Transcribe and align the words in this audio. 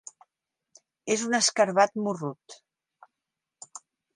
És 1.17 1.25
un 1.27 1.39
escarabat 1.39 2.01
morrut. 2.07 2.59